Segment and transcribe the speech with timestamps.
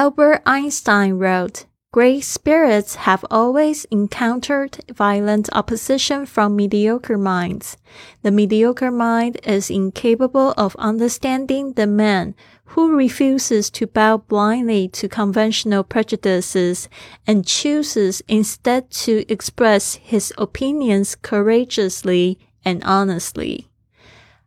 [0.00, 7.76] Albert Einstein wrote, Great spirits have always encountered violent opposition from mediocre minds.
[8.22, 12.34] The mediocre mind is incapable of understanding the man
[12.72, 16.88] who refuses to bow blindly to conventional prejudices
[17.26, 23.69] and chooses instead to express his opinions courageously and honestly.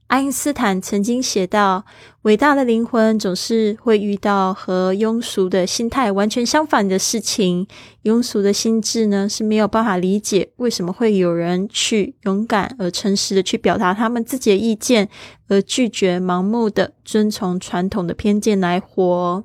[0.08, 1.86] 爱因斯坦曾经写道
[2.22, 7.68] ：“伟大的灵魂总是会遇到和庸俗的心态完全相反的事情。
[8.04, 15.10] 庸俗的心智呢是没有办法理解为什么会有人去勇敢而诚实的去表达他们自己的意见，
[15.48, 19.44] 而拒绝盲目的遵从传统的偏见来活。”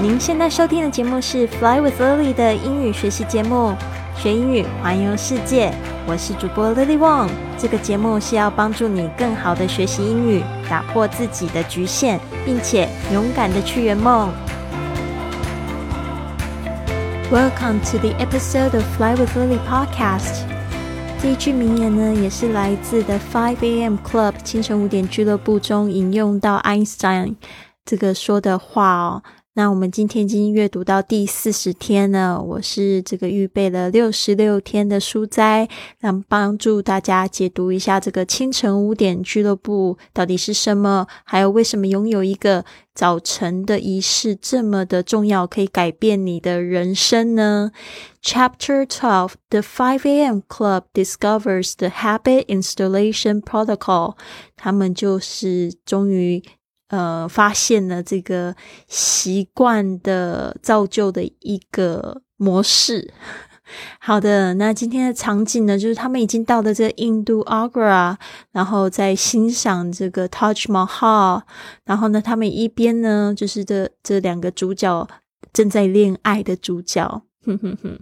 [0.00, 3.74] 您现在收听的节目是《Fly with Lily》的英语学习节目。
[4.16, 5.72] 学英语，环游世界。
[6.04, 7.28] 我是主播 Lily Wong。
[7.56, 14.28] 这个节目是要帮助你更好的学习英语，打破自己的局限，并且勇敢的去圆梦。
[17.30, 20.44] Welcome to the episode of Fly with Lily podcast。
[21.22, 23.94] 这一句名言呢，也是来自的 Five A.M.
[24.04, 27.36] Club 清晨五点俱乐部中引用到 Einstein
[27.84, 29.22] 这个说的话哦。
[29.54, 47.72] 那我们今天已经阅读到第四十天了，我是这个预备了六十六天的书斋，让帮助大家解读一下这个清晨五点俱乐部到底是什么，还有为什么拥有一个早晨的仪式这么的重要，可以改变你的人生呢
[48.24, 50.40] ？Chapter Twelve: The Five A.M.
[50.48, 54.14] Club discovers the habit installation protocol。
[54.56, 56.42] 他们就是终于。
[56.92, 58.54] 呃，发现了这个
[58.86, 63.14] 习惯的造就的一个模式。
[63.98, 68.16] 好的，那今天的场景呢，就是他们已经到了这个印度 Agra，
[68.50, 71.40] 然后在欣赏这个 Taj Mahal，
[71.86, 75.08] 然后呢，他们一边呢，就是这这两个主角
[75.54, 77.98] 正在恋爱的主角，哼哼哼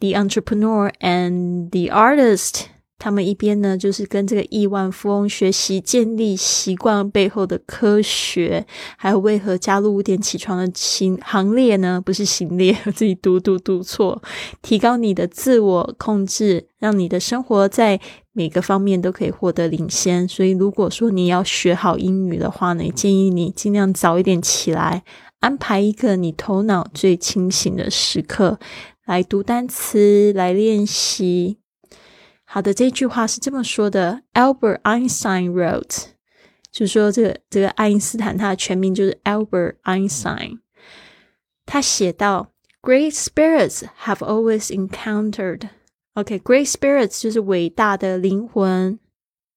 [0.00, 2.64] ，The entrepreneur and the artist。
[2.98, 8.66] 他们一边呢，就是跟这个亿万富翁学习建立习惯背后的科学，
[8.96, 12.00] 还有为何加入五点起床的行行列呢？
[12.00, 14.22] 不是行列， 自己读读读错。
[14.62, 18.00] 提高你的自我控制，让你的生活在
[18.32, 20.26] 每个方面都可以获得领先。
[20.26, 25.02] 所以，如果说你要学好英语的话呢，建议你尽量早一点起来，
[25.40, 28.58] 安排一个你头脑最清醒的时刻
[29.04, 31.58] 来读单词，来练习。
[32.53, 36.07] 好的，这句话是这么说的：Albert Einstein wrote，
[36.71, 40.59] 就是说这个这个爱因斯坦他的全名就是 Albert Einstein。
[41.65, 42.51] 他写到：
[42.81, 48.99] Great spirits have always encountered。OK，great spirits 就是伟大的灵魂。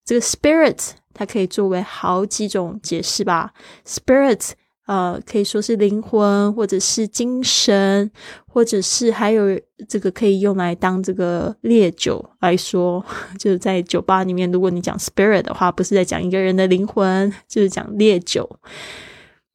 [0.05, 3.55] 这个 spirit 它可以作为好几种解释吧，
[3.87, 4.51] spirit。
[4.88, 8.10] 呃，可以说是灵魂，或者是精神，
[8.48, 13.06] 或者是还有这个可以用来当这个烈酒来说，
[13.38, 18.60] 就是在酒吧里面，如果你讲 spirit 的话，不是在讲一个人的灵魂，就是讲烈酒。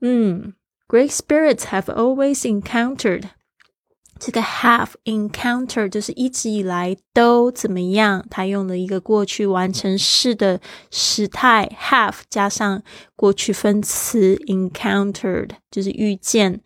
[0.02, 0.52] 嗯
[0.86, 3.24] ，Great spirits have always encountered。
[4.24, 8.24] 这个 have encountered 就是一直以来都怎么样？
[8.30, 10.60] 它用了一个过去完成式的
[10.92, 12.84] 时态 have 加上
[13.16, 16.60] 过去分词 encountered，就是遇见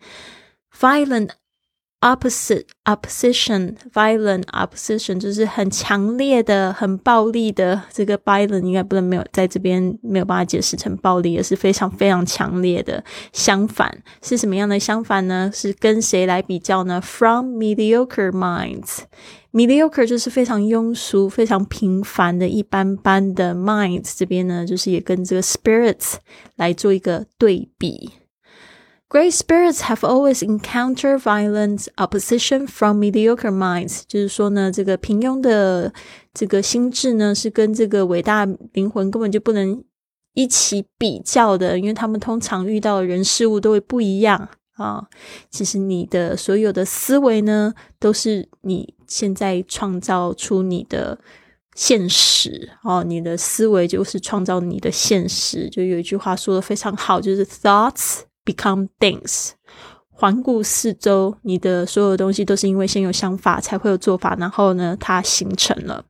[0.71, 1.31] violent。
[2.07, 7.81] Opposite opposition violent opposition 就是很强烈的、很暴力的。
[7.91, 13.03] 这个 violent 应该不能没有在这边没有办法解释成暴力，也是非常非常强烈的。
[13.33, 15.51] 相反是什么样的相反呢？
[15.53, 18.99] 是跟谁来比较呢？From mediocre minds。
[19.51, 24.13] mediocre 就是非常庸俗、非常平凡的一般般的 minds。
[24.15, 26.15] 这边呢，就是也跟这个 spirits
[26.55, 28.11] 来做一个对比。
[29.09, 34.01] Great spirits have always encountered violent opposition from mediocre minds。
[34.05, 35.93] 就是说呢，这个平庸的
[36.33, 39.81] 这个心智呢，是跟这个伟大灵魂根本就不能
[40.33, 45.07] 一起比较的，因为他们通常遇到的人事物都会不一样啊。
[45.49, 51.17] 其实你的所有的思维呢，都是你现在创造出你的
[51.73, 53.05] 现实哦。
[53.05, 55.69] 你的思维就是创造你的现实。
[55.69, 58.26] 就有一句话说的非常好，就是 thoughts。
[58.47, 59.49] Become things，
[60.09, 66.05] 环顾四周，你的所有东西都是因为先有想法，才会有做法，然后呢，它形成了。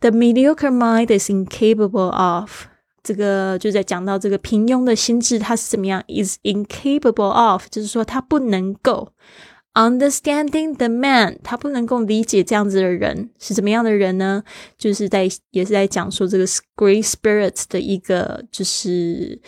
[0.00, 2.66] The mediocre mind is incapable of，
[3.02, 9.12] 这个就在讲到这个平庸的心智，它是怎么样？Is incapable of，就是说它不能够
[9.72, 14.44] understanding the man，他不能够理解这样子的人是怎么样的人呢？
[14.76, 19.40] 就是在也是在讲说这个 great spirit 的一个就是。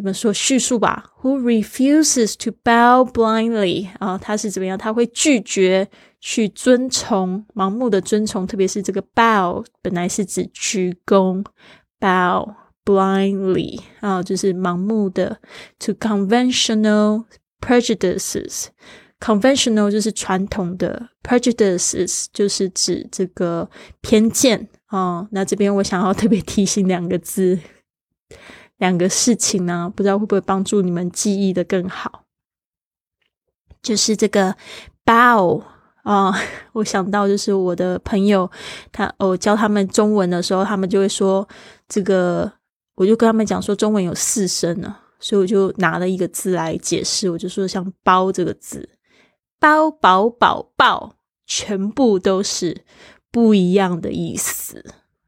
[0.00, 4.16] 怎么说叙述吧？Who refuses to bow blindly 啊？
[4.16, 4.78] 他是怎么样？
[4.78, 11.44] 他会拒绝去遵从，盲目的遵从，特别是这个 bow 本来是指鞠躬
[12.00, 15.38] ，bow blindly 啊，就是盲目的
[15.78, 17.24] to conventional
[17.60, 18.68] prejudices。
[19.20, 23.68] conventional 就是传统的，prejudices 就是指这个
[24.00, 25.28] 偏见啊。
[25.32, 27.58] 那这边我想要特别提醒两个字。
[28.80, 32.24] 两个事情呢，不知道会不会帮助你们记忆的更好。
[33.82, 34.56] 就是这个
[35.04, 35.62] bow
[36.02, 36.34] 啊，
[36.72, 38.50] 我想到就是我的朋友，
[38.90, 41.46] 他我教他们中文的时候，他们就会说
[41.88, 42.50] 这个，
[42.94, 48.88] 我就跟他们讲说中文有四声呢，所以我就拿了一个字来解释，我就说像包这个字，
[49.58, 51.16] 包宝宝宝，
[51.46, 52.82] 全部都是
[53.30, 54.82] 不一样的意思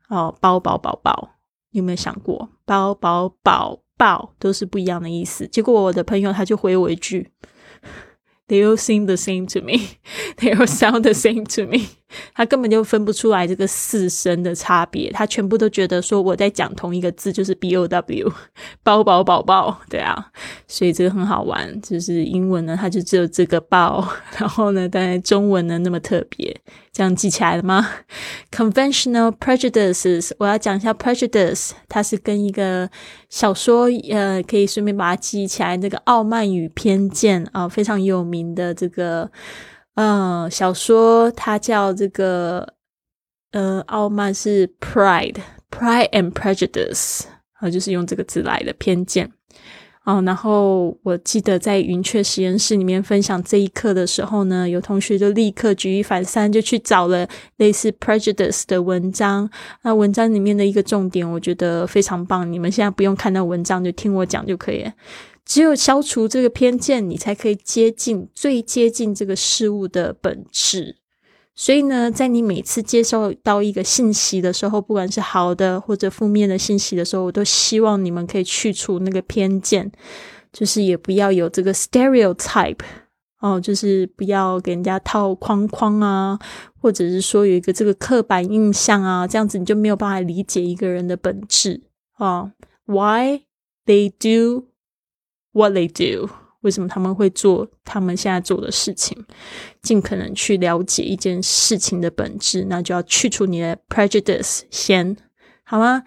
[0.08, 1.36] 哦，包宝宝宝。
[1.72, 5.46] 有没有想过，包包宝宝都是不一样的意思？
[5.48, 7.32] 结果我的朋友他就回我一句。
[8.48, 9.98] They all seem the same to me.
[10.36, 11.88] They all sound the same to me.
[12.34, 18.32] 他根本就分不出来这个四声的差别，他全部都觉得说我在讲同一个字，就是 B O W，
[18.82, 20.26] 包包宝宝，对啊，
[20.66, 21.80] 所以这个很好玩。
[21.82, 24.06] 就是英文呢，它就只有这个包，
[24.38, 26.54] 然后呢，但中文呢那么特别，
[26.92, 27.88] 这样记起来了吗
[28.50, 32.88] ？Conventional prejudices，我要讲一下 prejudice，它是跟一个
[33.28, 35.76] 小说，呃，可以顺便把它记起来。
[35.76, 39.30] 那个《傲慢与偏见》啊，非常有名的这个，
[39.94, 42.74] 嗯，小说，它叫这个，
[43.50, 47.24] 呃，傲慢是 pride，pride and prejudice，
[47.60, 49.30] 啊，就是用这个字来的偏见。
[50.04, 57.28] 哦，然后我记得在云雀实验室里面分享这一课的时候呢，有同学就立刻举一反三，就去找了
[57.58, 59.48] 类似 prejudice 的文章。
[59.82, 62.50] 那文章里面的一个重点，我觉得非常棒。
[62.50, 64.84] 你们现在不用看到文章，就听我讲就可以。
[65.44, 70.96] 只有消除这个偏见，你才可以接近最接近这个事物的本质。
[71.54, 79.92] 所以呢，在你每次接受到一个信息的时候，不管是好的或者负面的信息的时候，我都希望你们可以去除那个偏见，
[80.50, 82.78] 就是也不要有这个 stereotype
[83.40, 86.38] 哦，就是不要给人家套框框啊，
[86.80, 91.82] 或者是说有一个这个刻板印象啊，这样子你就没有办法理解一个人的本质
[92.14, 92.52] 啊。
[92.86, 93.42] Why
[93.84, 94.68] they do
[95.52, 96.28] what they do？
[96.60, 99.24] 为什么他们会做他们现在做的事情？
[99.82, 105.16] 尽可能去了解一件事情的本质，那就要去除你的 prejudice 先，
[105.64, 106.04] 好吗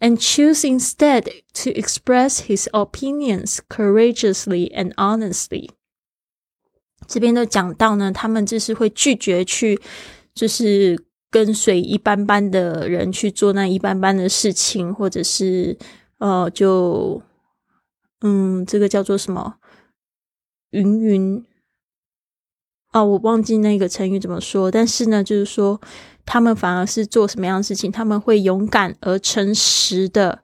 [0.00, 1.22] ？And choose instead
[1.62, 5.70] to express his opinions courageously and honestly。
[7.06, 9.80] 这边都讲到呢，他们就是会拒绝去，
[10.34, 15.78] 就是跟随一般般的人去做那一般般的事情，或者是
[16.18, 17.22] 呃，就
[18.26, 19.56] 嗯，这个叫做什么？
[20.70, 21.44] 云云
[22.90, 25.78] 啊，我忘记那个成语怎么说，但是呢，就是说
[26.24, 30.42] 他们反而是做什么样的事情，他们会勇敢而诚实的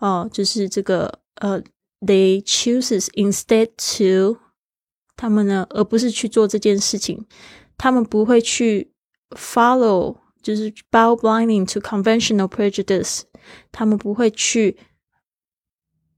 [0.00, 1.62] 哦，就是这个呃
[2.00, 4.38] ，they chooses instead to
[5.16, 7.26] 他们呢，而不是去做这件事情，
[7.78, 8.92] 他们不会去
[9.36, 13.20] follow，就是 bow blinding to conventional prejudice，
[13.70, 14.76] 他们不会去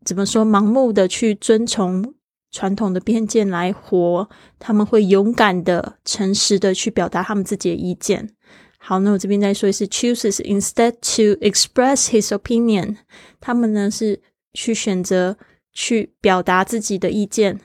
[0.05, 2.15] 怎么说，盲目的去遵从。
[2.55, 4.29] 传统的偏见来活，
[4.59, 8.29] 他们会勇敢的、诚实的去表达他们自己的意见。
[8.77, 12.99] 好，那我这边再说一次，chooses instead to express his opinion，
[13.41, 14.21] 他们呢是
[14.53, 15.39] 去选择
[15.73, 17.59] 去表达自己的意见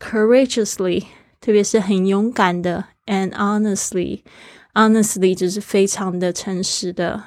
[0.00, 1.04] ，courageously，
[1.40, 7.22] 特别是很勇敢的，and honestly，honestly 就是非常的诚实的。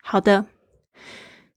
[0.00, 0.46] 好的。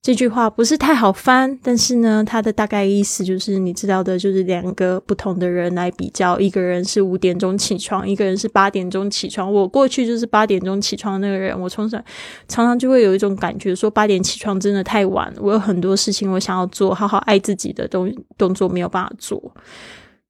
[0.01, 9.53] 这句话不是太好翻，但是呢，它的大概意思就是你知道的，就是两个不同的人来比较，一个人是五点钟起床，一个人是八点钟起床。
[9.53, 11.99] 我过去就是八点钟起床的那个人，我从小
[12.47, 19.39] 常常就会有一种感觉，说八点起床真的太晚，我有很多事情我想要做，好好爱自己的动动作没有办法做，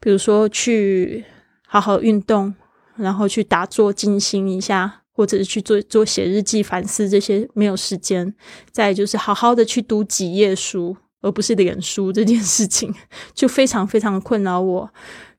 [0.01, 1.24] 比如说去
[1.66, 2.54] 好好运动，
[2.98, 5.00] 然后去打坐静心一下。
[5.13, 8.34] 或者是去做做写日记、反思这些没有时间，
[8.72, 12.94] 再就是好好的去读几页书，而不是脸书这件事情，
[13.34, 14.89] 就非常非常困扰我。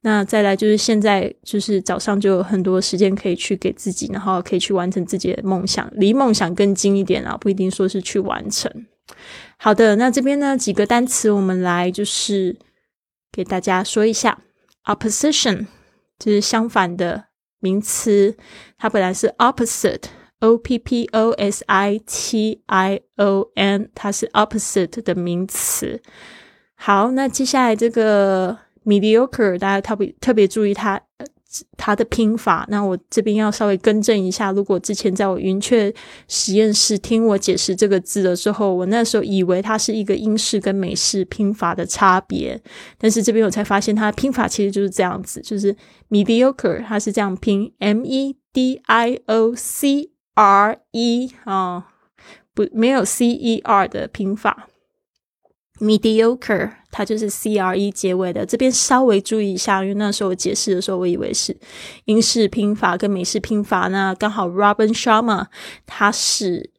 [0.03, 8.71] 那再来就是现在就是早上就有很多时间可以去给自己，然后可以去完成自己的梦想，离梦想更近一点啊，不一定说是去完成。
[9.57, 12.57] 好的，那这边呢几个单词，我们来就是
[13.31, 14.41] 给大家说一下
[14.85, 15.67] ，opposition
[16.19, 17.32] 就是相反的。
[17.63, 18.37] 名词，
[18.77, 26.03] 它本来是 opposite，o p p o s i t i o n，它是 opposite 的名词。
[26.75, 31.01] 好，那接下来这个 mediocre，大家特别特别注意它。
[31.77, 34.51] 它的拼法，那我这边要稍微更正一下。
[34.53, 35.93] 如果之前在我云雀
[36.29, 42.61] 实验室听我解释这个字的时候，我那时候以为它是一个英式跟美式拼法的差别，
[42.99, 45.75] 但是这边我才发现它的拼法其实就是这样子，就是
[46.09, 51.87] mediocre，它是这样拼 m e d i o c r e 啊，
[52.55, 54.69] 不没有 c e r 的拼法。
[55.79, 58.47] mediocre，它就是 c r e 结尾的。
[58.47, 61.57] 这边稍微注意一下，因为那时候我解释的时候，我以为是
[62.05, 63.89] 英式拼法跟美式拼法。
[63.89, 65.47] 那刚好 Robin Sharma
[65.87, 66.71] 他是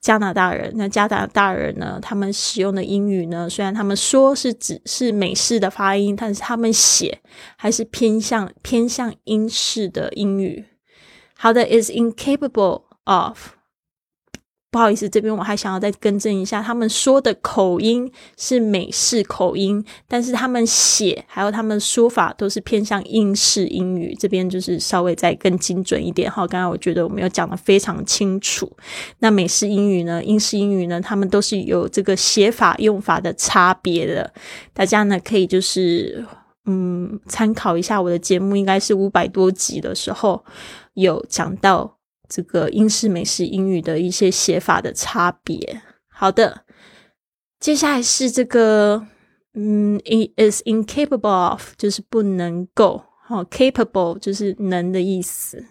[0.00, 7.20] 加拿大人，那加拿大人呢，他们使用的英语呢，虽然他们说是只是美式的发音，但是他们写
[7.56, 10.64] 还是偏向偏向英式的英语。
[11.36, 13.59] 好的，is incapable of。
[14.70, 24.14] 不好意思，这边我还想要再更正一下，他们说的口音是美式口音，但是他们写还有他们说法都是偏向英式英语。
[24.14, 26.46] 这边就是稍微再更精准一点哈。
[26.46, 28.70] 刚刚我觉得我没有讲的非常清楚。
[29.18, 34.32] 那美式英语呢，英式英语呢，他们都是有这个写法用法的差别的。
[34.72, 36.24] 大家呢可以就是
[36.66, 40.44] 嗯参考一下我的节目，应该是五百多集的时候
[40.94, 41.96] 有讲到。
[42.30, 45.82] 这个英式、美式英语的一些写法的差别。
[46.08, 46.64] 好的，
[47.58, 49.06] 接下来是这个，
[49.54, 49.98] 嗯
[50.36, 55.66] ，is incapable of 就是不能够，好，capable 就是能的意思。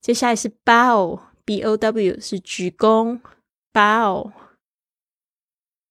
[0.00, 3.20] 接下来是 bow，b o w 是鞠躬
[3.72, 4.32] ，bow。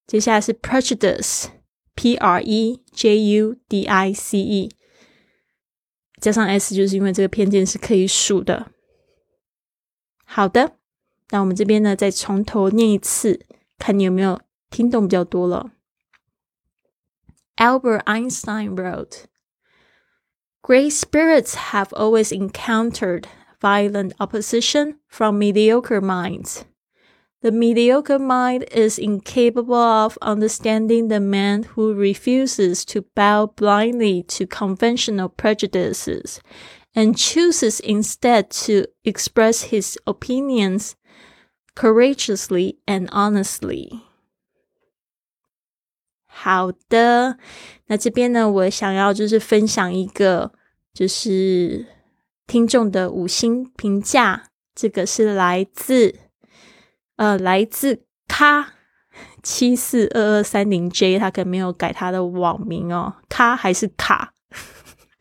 [0.07, 4.71] 接下来是 prejudice，p r e j u d i c e，
[6.19, 8.71] 加上 s 就是因为这个偏见是可以数的。
[10.28, 10.76] 好的，
[11.30, 13.40] 那我们这边呢，再从头念一次，
[13.78, 14.40] 看你有没有
[14.70, 15.72] 听懂比较多了。
[17.56, 19.24] Albert Einstein wrote,
[20.62, 23.26] Great spirits have always encountered
[23.60, 26.62] violent opposition from mediocre minds.
[27.42, 34.46] The mediocre mind is incapable of understanding the man who refuses to bow blindly to
[34.46, 36.40] conventional prejudices
[36.93, 40.93] and chooses instead to express his opinions
[41.75, 44.01] courageously and honestly.
[46.25, 47.37] 好的，
[47.87, 50.53] 那这边呢，我想要就是分享一个
[50.93, 51.85] 就是
[52.47, 56.15] 听众的五星评价，这个是来自
[57.17, 58.73] 呃来自咖
[59.43, 64.33] 七四二二三零 J，他可没有改他的网名哦，咖还是卡？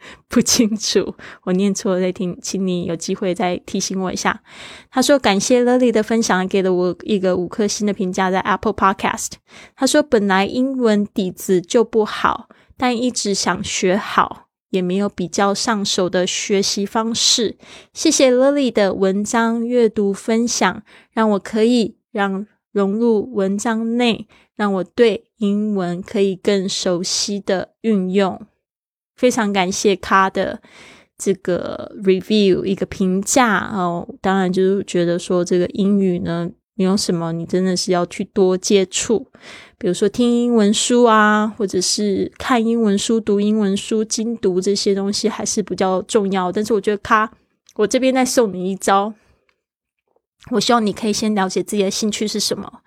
[0.28, 4.42] 不清楚，我念错了，再听，请你有机会再提醒我一下。
[4.90, 9.32] 他说：“感谢 Lily 的分享，给了我一个五颗星的评价，在 Apple Podcast。”
[9.74, 17.56] 他说：“本来英文底子就不好，但一直想学好，也没有比较上手的学习方式。
[17.94, 28.40] 谢谢 Lily 的文章阅读分享，让我可以让融入文章内，让我对英文可以更熟悉的运用。”
[29.18, 30.58] 非常感谢他的
[31.18, 39.26] 这个 review 一个评价哦，当然就是觉得说这个英语呢，没有什么，你真的是要去多接触，
[39.76, 46.52] 比如说听英文书啊，或者是看英文书、读英文书、精读这些东西还是比较重要。
[46.52, 47.28] 但是我觉得他，
[47.74, 49.12] 我这边再送你一招。
[50.50, 52.80] 我希望你可以先了解自己的兴趣是什么，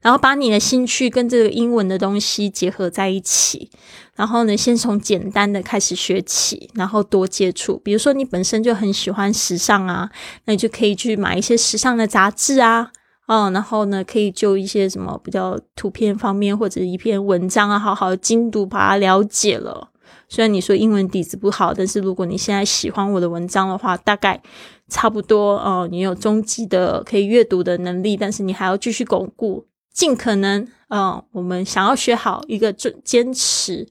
[0.00, 3.70] 然后把你的兴趣跟这个英文的东西结合在一起，
[4.14, 7.76] 然后呢，先从简单的开始学起，然后多接触。
[7.78, 10.10] 比如说你本身就很喜欢时尚啊，
[10.44, 12.92] 那你就可以去买一些时尚的杂志啊，
[13.26, 19.90] 哦，然后呢，可以就一些什么比较图片方面或者一篇文章啊，好好精读，把它了解了。
[20.28, 24.40] 虽然你说英文底子不好，但是如果你现在喜欢我的文章的话，大概。
[24.90, 33.86] 差不多哦，你有中级的可以阅读的能力，但是你还要继续巩固，尽可能嗯，我们想要学好一个坚坚持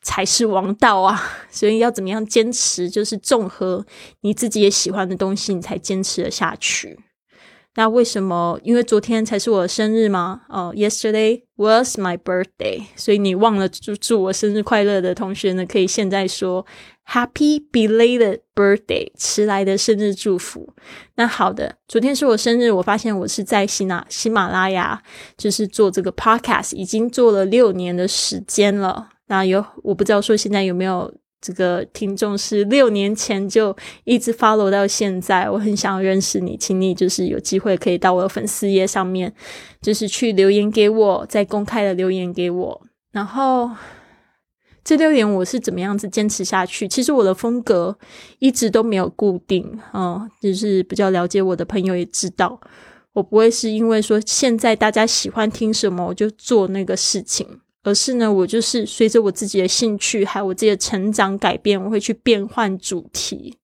[0.00, 1.22] 才是王道啊！
[1.52, 3.84] 所以要怎么样坚持，就是综合
[4.22, 6.98] 你自己也喜欢的东西，你才坚持的下去。
[7.76, 8.58] 那为什么？
[8.64, 10.42] 因为昨天才是我的生日吗？
[10.48, 16.66] 哦，Yesterday was my birthday，所以你忘了祝祝我生日快乐的同学呢，可以现在说
[17.06, 20.74] Happy belated birthday，迟来的生日祝福。
[21.14, 25.00] 那好的，昨天是我生日，我发现我是在喜马喜马拉雅，
[25.36, 29.10] 就是做这个 podcast，已经做了六年的时间了。
[29.28, 31.14] 那有我不知道说现在有没有。
[31.40, 39.32] 这个听众是六年前就一直 follow 到现在，我很想要认识你，请你就是有机会可以到我的粉丝页上面，
[39.80, 42.82] 就是去留言给我，再公开的留言给我。
[43.10, 43.70] 然后
[44.84, 46.86] 这六年我是怎么样子坚持下去？
[46.86, 47.98] 其实我的风格
[48.38, 52.60] 一直都没有固定，嗯，就是比较了解我的朋友也知道，
[53.14, 63.56] 我不会是因为说现在大家喜欢听什么我就做那个事情，而是呢，我就是随着我自己的兴趣还有我自己的成长改变，我会去变换主题。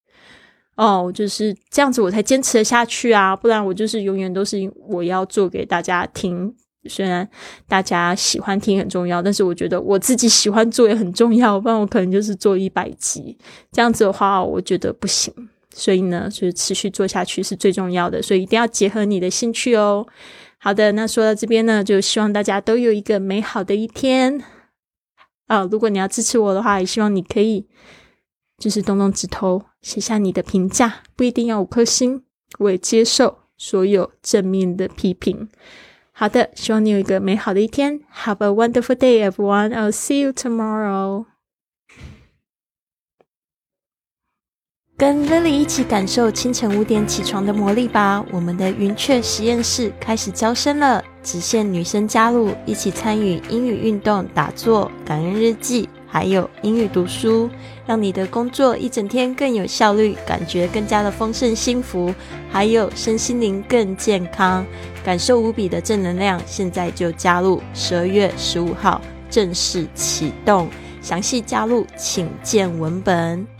[0.77, 3.35] 哦，就是这样子，我才坚持的下去啊！
[3.35, 4.59] 不然我就是永远都是
[4.89, 6.55] 我要做给大家听。
[6.89, 7.29] 虽然
[7.67, 11.59] 大家喜欢听很重要，但是我觉得我自己喜欢做也很重要。
[11.59, 13.37] 不然我可能就是做一百集
[13.73, 15.33] 这样子的话，我觉得不行。
[15.75, 18.23] 所以呢，就是持续做下去是最重要的。
[18.23, 20.07] 所以一定要结合你的兴趣哦。
[20.67, 24.43] 好的，那说到这边呢，就希望大家都有一个美好的一天
[25.47, 25.63] 啊！
[25.71, 27.69] 如果你要支持我的话，也希望你可以。
[28.59, 32.25] 就是动动指头，写下你的评价，不一定要五颗星，
[32.59, 35.49] 我也接受所有正面的批评。
[36.11, 38.01] 好的，希望你有一个美好的一天。
[38.25, 39.71] Have a wonderful day, everyone.
[39.71, 41.27] I'll see you tomorrow.
[44.99, 48.25] 跟 Lily 一起感受清晨五点起床的魔力吧！
[48.33, 55.87] 我们的云雀实验室开始招生了，只限女生加入，一起参与英语运动、打坐、感恩日记。
[56.07, 57.51] 还有英语读书，
[57.85, 62.15] 让你的工作一整天更有效率，感觉更加的丰盛幸福，
[62.51, 64.65] 还有身心灵更健康，
[65.05, 66.41] 感受无比的正能量。
[66.47, 68.99] 现在就加入，十二月十五号
[69.29, 70.71] 正式启动，
[71.03, 73.56] 详细加入请见文本。